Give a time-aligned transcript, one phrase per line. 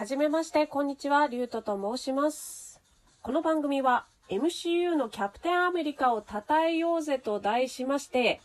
[0.00, 2.80] はじめまして、こんにちは、リュウトと申します。
[3.20, 8.40] この番組は MCU のキャプテンアメリカを称えようぜと題しまして、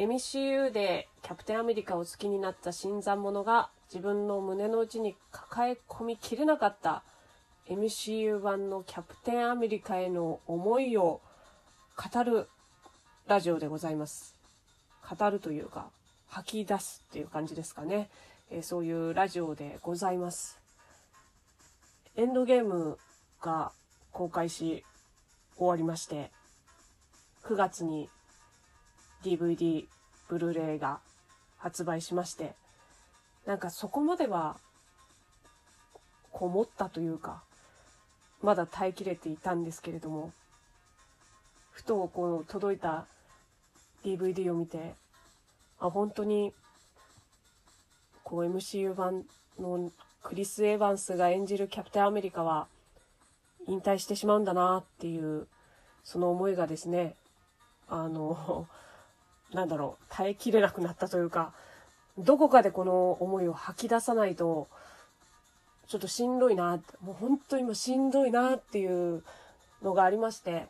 [0.00, 7.04] MCU でキャプテンアメリカを好きになった新参者が自分の胸の内に抱え込みきれなかった
[7.68, 11.20] MCU 版のキャプテンアメリカへの思いを
[12.12, 12.48] 語る
[13.28, 14.34] ラジオでございます。
[15.08, 15.86] 語るというか、
[16.26, 18.10] 吐き出すっていう感じですかね。
[18.50, 20.65] えーそういうラジオでございます。
[22.18, 22.96] エンドゲーム
[23.42, 23.72] が
[24.10, 24.84] 公開し
[25.58, 26.30] 終わりまして、
[27.44, 28.08] 9月に
[29.22, 29.84] DVD、
[30.26, 31.00] ブルーレイが
[31.58, 32.54] 発売しまして、
[33.44, 34.56] なんかそこまでは、
[36.32, 37.42] こもったというか、
[38.40, 40.32] まだ耐えきれていたんですけれども、
[41.70, 43.06] ふとこう届いた
[44.02, 44.94] DVD を見て、
[45.78, 46.54] あ、本当に、
[48.24, 49.24] こう MCU 版
[49.58, 49.92] の
[50.26, 52.66] クリス・エヴァンスが演じるキャプテンアメリカは
[53.68, 55.46] 引退してしまうんだなっていう、
[56.02, 57.14] その思いがですね、
[57.88, 58.66] あの、
[59.52, 61.52] なんだろう、耐えきれなくなったというか、
[62.18, 64.66] どこかでこの思いを吐き出さないと、
[65.86, 69.22] ちょっとしんどいな、もう本当に今しんどいなっていう
[69.80, 70.66] のがありまして、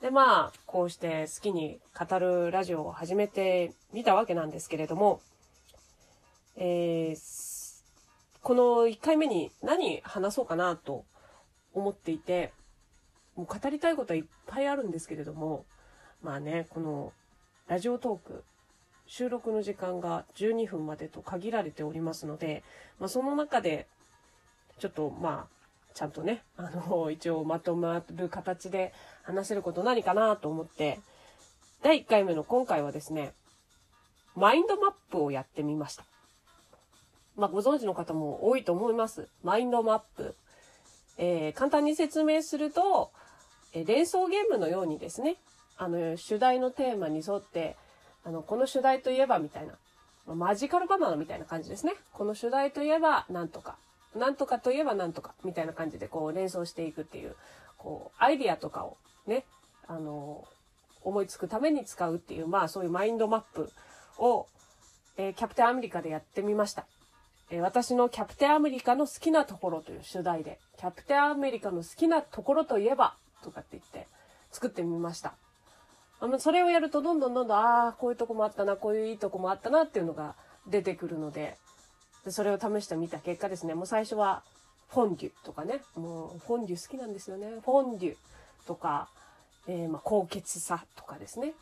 [0.00, 5.20] で、まあ、こうして好きに語るラジオを始めてみたわけなんですけれども、
[6.56, 7.51] えー
[8.42, 11.04] この1回目に何話そうかなと
[11.72, 12.52] 思っていて、
[13.36, 15.64] もう語りたいことはいっぱいあるんですけれども、
[16.22, 17.12] まあね、この
[17.68, 18.44] ラジオトーク、
[19.06, 22.64] 収録の時間が12分までと限られておりますので、
[22.98, 23.86] まあその中で、
[24.80, 30.98] ちょっとまあ、ちゃんとね、あの、一応まとまる形で話せること何かなと思って、
[31.82, 33.34] 第1回目の今回はですね、
[34.34, 36.04] マインドマップをやってみました。
[37.36, 39.28] まあ、ご存知の方も多いと思います。
[39.42, 40.34] マインドマップ。
[41.18, 43.10] えー簡単に説明すると、
[43.72, 45.36] えー連想ゲームのようにですね、
[45.76, 47.76] あの、主題のテーマに沿って、
[48.24, 49.74] あの、この主題といえばみたいな、
[50.26, 51.94] まマジカルバナナみたいな感じですね。
[52.12, 53.76] この主題といえばなんとか、
[54.14, 57.34] なんとかといえばなんとか、みたいな感じでこう連想していくっていう、
[57.78, 59.44] こう、アイディアとかをね、
[59.88, 60.44] あの、
[61.02, 63.70] 思いつくために使うっていう、まあそういうマインドマップ
[64.18, 64.46] を、
[65.16, 66.86] えーキャプテンアメリカでやってみました。
[67.54, 74.08] え私のキャプテンアメリカの好きなところという主題で、キャプテンアメリカの好きなところといえば、とかって言って
[74.50, 75.34] 作ってみました。
[76.20, 80.34] あの、それをやるとどんどんどんどん、ああ、こういうとこもあったな、こういういいとこもあったなっていうのが
[80.66, 81.58] 出てくるので、
[82.24, 84.42] でそれを試してみた結果ですね、もう最初は
[84.88, 87.48] フォンデュとかね、もうフォンデュ好きなんですよね。
[87.62, 88.16] フォンデュ
[88.66, 89.10] とか、
[89.66, 91.52] えーまあ、高潔さとかですね。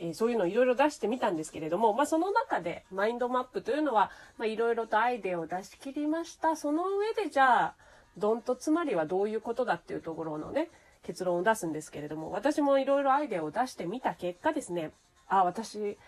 [0.00, 6.56] えーそういうのをいろいろ出してみたんですけれども、まあ、その中でマインドマップというのは、まあ、いろいろとアイデアを出し切りました。
[6.56, 7.74] その上でじゃあ、
[8.16, 10.70] どんとつまりはどういうことだっていうところのね、
[11.02, 14.90] 結論を出すんですけれども、私もいろいろアイデアを出してみた結果ですね、
[15.28, 15.98] あ、私、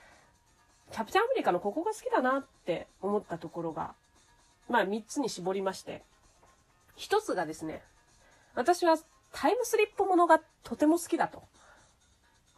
[0.91, 3.95] キャプテンアメリカのここが好きだなって思ったところが、
[4.69, 6.03] まあ3つに絞りまして、
[6.97, 7.83] 一つがですね、
[8.55, 8.97] 私は
[9.33, 11.43] タイムスリップものがとても好きだと。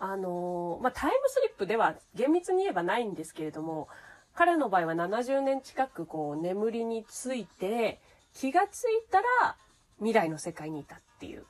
[0.07, 3.89] あのーまあ、タイムスリップでは厳密に言えばないんですけれども、
[4.35, 8.01] 彼の場合は70年近くこう眠りについて、
[8.35, 9.57] 気がついたら
[9.99, 11.45] 未来の世界にいたっていう。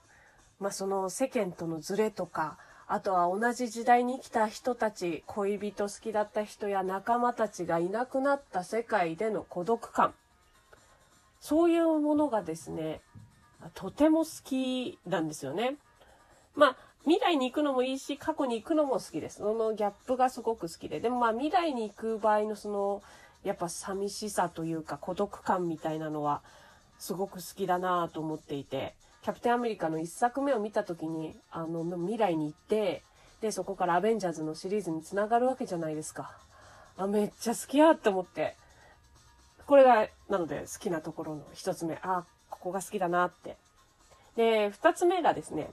[0.61, 2.57] まあ、その世間とのズレとか、
[2.87, 10.15] あとは同じ時代に生きた人たち、恋人好きだった人や仲間たちがいなくなった世界での孤独感。
[11.41, 13.01] そういうものがですね、
[13.75, 15.77] とても好きなんですよね。
[16.55, 19.39] まあ、未来に行くのもいいし、過去に行くのも好きです。
[19.39, 21.01] そのギャップがすごく好きで。
[21.01, 23.03] でもまあ、未来に行く場合のその、
[23.45, 26.41] やっぱ寂しさというか孤独感みたいなのは、
[26.99, 33.03] すごく好きだなと思っていて、キャプテンアメリカの一作目を見たときに、あの、未来に行って、
[33.41, 36.39] で、そこからアベンジャーズのシリーズにつながるわけじゃないですか。
[36.97, 38.57] あ、めっちゃ好きやって思って。
[39.67, 41.99] これが、なので好きなところの一つ目。
[42.03, 43.57] あ、ここが好きだなって。
[44.37, 45.71] で、二つ目がですね、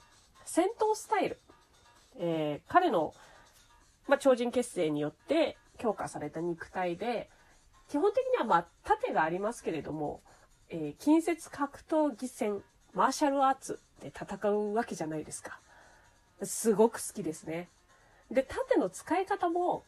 [0.54, 1.40] 戦闘スタイル。
[2.20, 3.14] えー彼の、
[4.10, 7.30] まあ、超人結成によって強化された肉体で、
[7.88, 10.20] 基本的にはまあ、盾がありますけれども、
[10.70, 12.62] えー近接格闘技戦、
[12.94, 15.58] マーシャルアーツで戦うわけじゃないですか。
[16.44, 17.70] すごく好きですね。
[18.30, 19.86] で、盾の使い方も、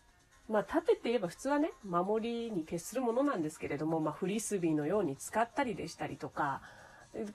[0.48, 6.62] まあ、盾って言えば普通はね、守りに徹するものなんですけれども、まあ、フリスビーのように使ったりでしたりとか、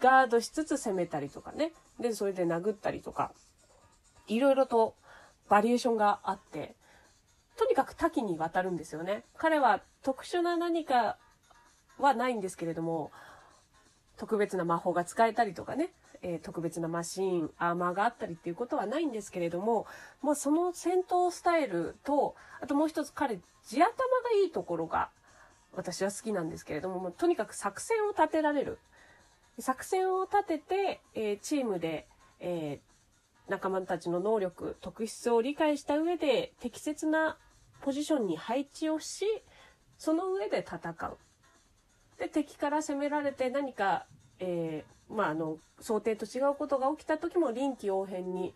[0.00, 1.72] ガードしつつ攻めたりとかね。
[2.00, 3.32] で、それで殴ったりとか、
[4.26, 4.94] いろいろと
[5.48, 6.74] バリエーションがあって、
[7.56, 9.24] とにかく多岐にわたるんですよね。
[9.36, 11.16] 彼は特殊な何か
[11.98, 13.10] はないんですけれども、
[14.16, 15.90] 特別な魔法が使えたりとかね、
[16.22, 19.86] えー、特別なマシーン、アーマーがあったりっていうことはないんですけれども、
[20.22, 23.92] まあ、その戦闘スタイルと、あともう一つ彼、地頭が
[24.42, 25.10] いいところが
[25.72, 28.78] 私は好きなんですけれども、もとにかく作戦を立てられる。
[29.58, 32.06] 作戦を立てて、えー、チームで、
[32.40, 37.38] えー、仲間たちの能力、特質を理解した上で適切な
[37.80, 39.24] ポジションに配置をし、
[39.96, 41.16] その上で戦う。
[42.18, 44.06] で、敵から攻められて何か、
[44.38, 48.54] えー、まあ、あの、想定と違うことが起きた時も臨機応変に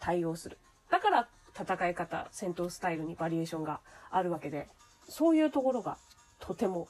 [0.00, 0.58] 対応する。
[0.90, 1.28] だから
[1.58, 3.80] 戦い方、戦闘スタイルにバリエーションが
[4.10, 4.68] あるわけで、
[5.08, 5.98] そういうところが
[6.38, 6.88] とても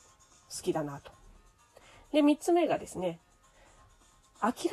[0.54, 1.10] 好きだなと。
[2.12, 3.20] で、三つ目がですね、
[4.40, 4.70] 諦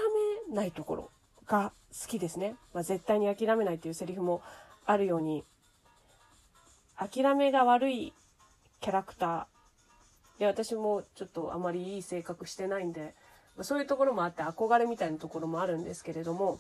[0.50, 1.12] めないところ
[1.48, 2.56] が好きですね。
[2.74, 4.42] まあ、絶対に諦めないというセリフも
[4.86, 5.44] あるように、
[6.98, 8.14] 諦めが悪い
[8.80, 10.40] キャラクター。
[10.40, 13.16] で、私もちょっとあまりいい性格してないんで、
[13.56, 16.60] まあ、そういうところもあって憧れみたいなところもあるんですけれども、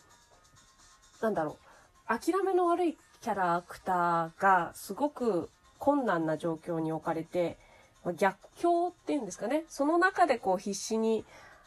[1.21, 1.65] なんだろう。
[2.07, 5.49] 諦めの悪いキャラクターがすごく
[5.79, 7.57] 困難な状況に置かれて、
[8.03, 9.65] ま、逆境っていうんですかね。
[9.67, 11.25] その中でこう必死に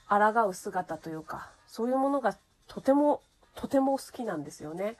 [0.09, 3.23] 抗う姿というか、そういうものがとても、
[3.55, 4.97] とても好きなんですよね。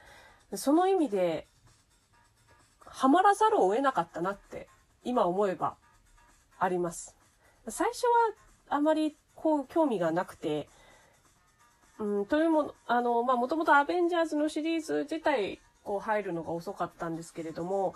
[0.55, 1.47] その意味で、
[2.85, 4.67] ハマらざるを得なかったなって
[5.03, 5.75] 今思えば
[6.57, 7.15] あります。
[7.67, 8.03] 最初
[8.69, 10.67] はあまりこう興味がなくて、
[11.99, 17.93] うん、というもの、あの、まあ、もともとアベンジャーズのシリーズ自体、こう入るのが遅かったんですけれども、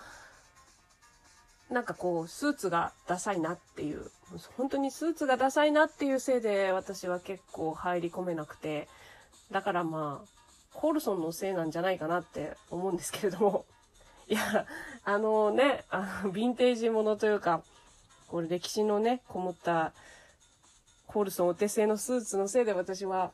[1.74, 4.12] なんかこう、スーツがダサいなっていう、
[4.56, 8.88] 本当にスーツがダサいなっていうせいで私は結構入り込めなくて、
[9.52, 10.28] だからまあ、
[10.74, 13.66] コールソンのせいなんじゃないかなって思うんですけれども、
[14.30, 14.68] いや、
[15.04, 17.64] あのね、あの、ヴィンテージものというか、
[18.28, 19.94] これ歴史のね、こもった
[21.08, 23.32] コールソンお手製のスーツのせいで私は、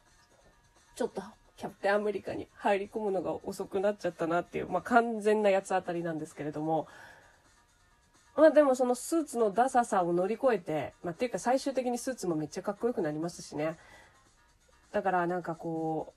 [0.95, 1.21] ちょっと
[1.57, 6.87] キャプテンアメリカに入り込むのが遅くなっちゃったなっていう、まあ完全な八つ当たりなんですけれども、
[8.35, 13.77] まあでもそのスーツのダサさを乗り越えて、まあっていうか最終的にスーツもめっちゃかっこよくなりますしね。
[14.91, 16.13] だからなんかこ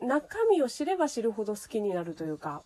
[0.00, 2.62] う、中身を知れば知るほど好きになるというか、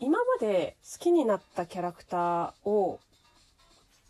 [0.00, 3.00] 今まで好きになったキャラクターを、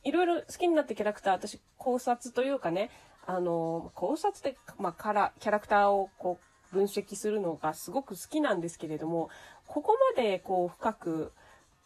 [0.04, 2.90] いろいろ好きになったキャラクター、私考察というかね、
[3.26, 6.38] あの、考察で、まあ、から、キャラクターをこ
[6.72, 9.30] う、分析するのがすごく好きなんですけれども、
[9.66, 11.32] ここまでこう、深く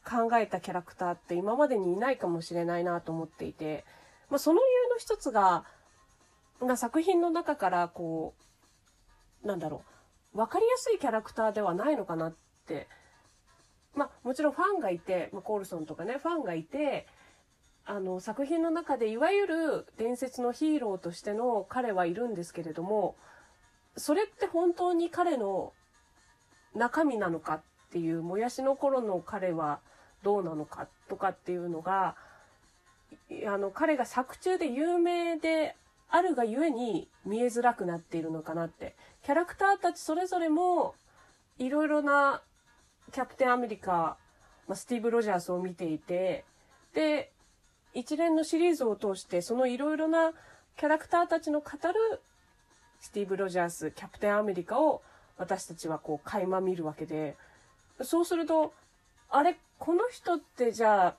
[0.05, 3.85] 考えたキャラクターって今までにいないかもしれないなと思っていて、
[4.31, 5.65] まあ、その理由の一つが、
[6.61, 8.35] ま、作品の中からこ
[9.45, 9.83] う、なんだろ
[10.35, 12.35] う、わかりやすいキャラクターではないのかなっ
[12.67, 12.89] て
[13.95, 17.07] まあ、もちろんファンがいて、まあ、コールソンとかね、ファンがいて、
[17.85, 23.17] あの、作品の中でいわゆる伝説のヒーローとしての彼はいるんですけれども、
[23.97, 25.73] それって本当に彼の
[26.75, 29.81] 中身なのかっていう、もやしの頃の彼は
[30.23, 32.17] どうなのかとかっていうのが、
[33.47, 35.77] あの、彼が作中で有名で
[36.09, 38.95] あるがゆえに見えづらくなっているのかなって。
[39.23, 40.95] キャラクターたちそれぞれも、
[41.59, 42.43] いろいろな
[43.13, 44.17] キャプテンアメリカ、
[44.67, 46.45] ま、スティーブ・ロジャースを見ていて、
[46.95, 47.33] で、
[47.95, 50.33] 一連のシリーズを通して、そのいろいろな
[50.77, 52.21] キャラクターたちの語る
[53.01, 55.03] スティーブ・ロジャース、キャプテンアメリカを
[55.37, 57.37] 私たちはこう垣間見るわけで、
[58.03, 58.73] そうすると、
[59.33, 61.17] あれ、この人ってじゃあ、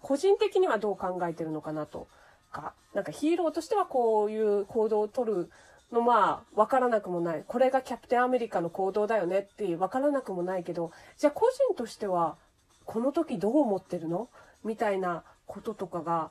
[0.00, 2.06] 個人的にはどう考えてるのかなと
[2.52, 5.50] か、なんかヒーローとしてはこういう行動をとる
[5.92, 7.44] のまあ、わからなくもない。
[7.46, 12.36] これがキャプテンアメリカの行動だよねっていう、わからなくもないけど、じゃあ個人としては、
[12.84, 14.28] この時どう思ってるの
[14.62, 16.30] みたいなこととかが、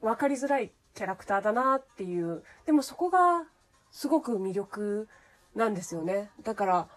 [0.00, 2.42] わかりづらいキャラクターだなっていう。
[2.66, 3.44] でもそこが、
[3.90, 5.08] すごく魅力
[5.54, 6.30] なんですよね。
[6.42, 6.88] だから、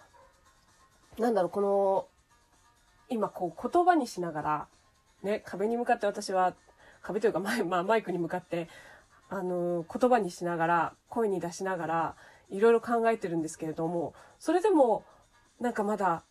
[1.18, 2.08] なんだろう、この、
[3.12, 4.68] 今こう言葉にしながら、
[5.22, 6.56] ね、壁に向かって私は、
[7.04, 8.68] 壁というかマイ,、まあ、マイクに向かって
[9.32, 12.16] あの、言葉にしながら、声に出しながら、
[12.50, 15.06] いろいろ考えてるんですけれども、それでも、
[15.62, 16.24] なんかまだ、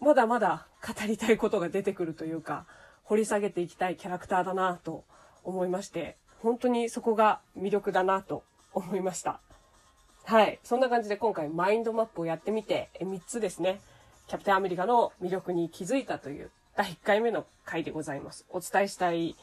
[0.00, 2.66] まだまだ語りたいことが出てくるというか、
[3.04, 5.04] 掘り下げていきたいキャラクターだなと
[5.44, 9.40] 思いまして、本当にそこが魅力だなと思いました。
[10.24, 10.58] はい。
[10.62, 13.80] そんな感じで今回マインドマップをやってみて、3つですね、
[14.26, 18.46] キャプテンアメリカの魅力に気づいたという第1回目の回でございます。
[18.50, 19.36] お伝えしたい、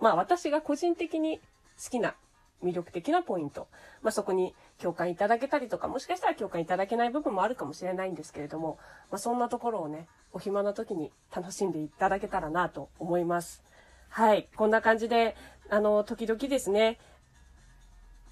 [0.00, 1.38] まあ私が個人的に
[1.82, 2.14] 好きな
[2.62, 3.68] 魅力的なポイント。
[4.02, 8.78] まあ、そこに共感いただけたりとか、もしかしたら共感いただけない部分もあるかもしれないんですけれども、
[9.10, 13.62] まあ、そんなところをね、お暇な時に楽しんでいただけたらなと思います。
[14.08, 14.48] はい。
[14.56, 15.36] こんな感じで、
[15.68, 16.98] あの、時々ですね、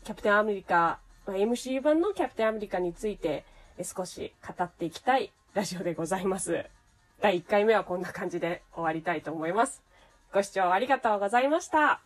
[0.05, 3.45] キャプテンアメリカ、MC 版のキャプテンアメリカについて
[3.83, 6.65] 少し語っていきたいラジオでございます。
[7.21, 9.85] 第1回目はこんな感じで終わりたいと思います。
[10.33, 12.01] ご視聴ありがとうございました。